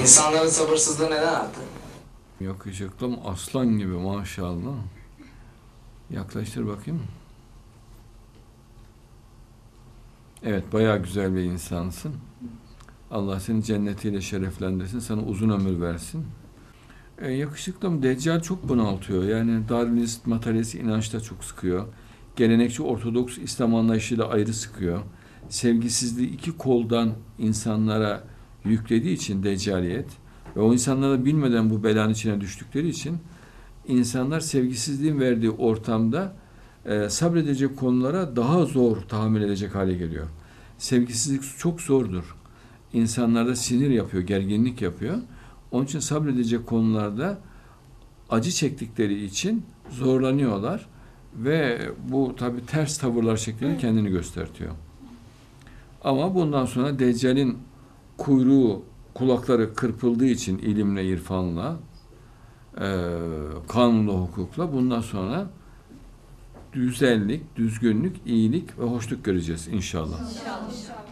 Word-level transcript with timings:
İnsanların 0.00 0.48
sabırsızlığı 0.48 1.06
neden 1.06 1.34
arttı? 1.34 1.60
Yakışıklım 2.40 3.16
aslan 3.24 3.78
gibi 3.78 3.92
maşallah. 3.92 4.74
Yaklaştır 6.10 6.66
bakayım. 6.66 7.02
Evet, 10.42 10.72
bayağı 10.72 11.02
güzel 11.02 11.34
bir 11.34 11.40
insansın. 11.42 12.14
Allah 13.10 13.40
seni 13.40 13.64
cennetiyle 13.64 14.20
şereflendirsin, 14.20 14.98
sana 14.98 15.22
uzun 15.22 15.50
ömür 15.50 15.80
versin. 15.80 16.26
E, 17.18 17.32
yakışıklım 17.32 18.02
Deccal 18.02 18.42
çok 18.42 18.68
bunaltıyor. 18.68 19.24
Yani 19.24 19.68
Darwinist, 19.68 20.26
materyalist 20.26 20.74
inançta 20.74 21.20
çok 21.20 21.44
sıkıyor. 21.44 21.86
Gelenekçi 22.36 22.82
Ortodoks 22.82 23.38
İslam 23.38 23.74
anlayışıyla 23.74 24.28
ayrı 24.28 24.54
sıkıyor. 24.54 25.02
Sevgisizliği 25.48 26.30
iki 26.30 26.56
koldan 26.56 27.12
insanlara 27.38 28.29
yüklediği 28.64 29.16
için 29.16 29.42
Deccaliyet 29.42 30.06
ve 30.56 30.60
o 30.60 30.72
insanlara 30.72 31.24
bilmeden 31.24 31.70
bu 31.70 31.84
belanın 31.84 32.12
içine 32.12 32.40
düştükleri 32.40 32.88
için 32.88 33.18
insanlar 33.88 34.40
sevgisizliğin 34.40 35.20
verdiği 35.20 35.50
ortamda 35.50 36.36
e, 36.86 37.08
sabredecek 37.08 37.76
konulara 37.76 38.36
daha 38.36 38.64
zor 38.64 38.96
tahammül 38.96 39.42
edecek 39.42 39.74
hale 39.74 39.94
geliyor. 39.94 40.26
Sevgisizlik 40.78 41.58
çok 41.58 41.80
zordur. 41.80 42.36
İnsanlarda 42.92 43.56
sinir 43.56 43.90
yapıyor, 43.90 44.22
gerginlik 44.22 44.82
yapıyor. 44.82 45.18
Onun 45.70 45.84
için 45.84 45.98
sabredecek 45.98 46.66
konularda 46.66 47.38
acı 48.30 48.50
çektikleri 48.50 49.24
için 49.24 49.62
zorlanıyorlar 49.90 50.86
ve 51.34 51.80
bu 52.08 52.34
tabi 52.36 52.66
ters 52.66 52.98
tavırlar 52.98 53.36
şeklinde 53.36 53.76
kendini 53.78 54.08
göstertiyor. 54.08 54.70
Ama 56.04 56.34
bundan 56.34 56.66
sonra 56.66 56.98
Deccal'in 56.98 57.58
kuyruğu, 58.20 58.82
kulakları 59.14 59.74
kırpıldığı 59.74 60.26
için 60.26 60.58
ilimle, 60.58 61.04
irfanla, 61.04 61.76
e, 62.76 62.88
kanunla, 63.68 64.12
hukukla 64.12 64.72
bundan 64.72 65.00
sonra 65.00 65.50
güzellik, 66.72 67.56
düzgünlük, 67.56 68.16
iyilik 68.26 68.78
ve 68.78 68.84
hoşluk 68.84 69.24
göreceğiz 69.24 69.68
inşallah. 69.68 70.20
İnşallah. 70.20 71.09